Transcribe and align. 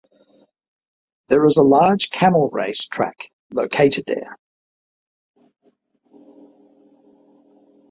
There 1.27 1.45
is 1.45 1.57
a 1.57 1.61
large 1.61 2.09
camel 2.09 2.49
race 2.49 2.87
track 2.87 3.29
located 3.51 4.05
there. 4.07 4.35